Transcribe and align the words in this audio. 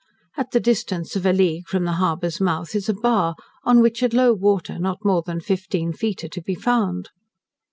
At 0.35 0.49
the 0.49 0.59
distance 0.59 1.15
of 1.15 1.27
a 1.27 1.31
league 1.31 1.67
from 1.67 1.83
the 1.85 1.91
harbour's 2.01 2.41
mouth 2.41 2.73
is 2.73 2.89
a 2.89 2.93
bar, 2.95 3.35
on 3.63 3.81
which 3.81 4.01
at 4.01 4.15
low 4.15 4.33
water, 4.33 4.79
not 4.79 5.05
more 5.05 5.21
than 5.21 5.39
fifteen 5.41 5.93
feet 5.93 6.23
are 6.23 6.29
to 6.29 6.41
be 6.41 6.55
found. 6.55 7.09